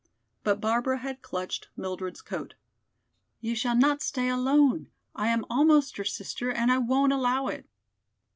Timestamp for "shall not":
3.55-4.01